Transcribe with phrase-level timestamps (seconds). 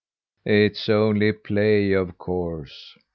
[0.47, 2.97] "It's only play, of course."